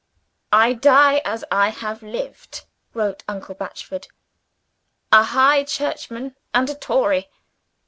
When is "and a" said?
6.55-6.73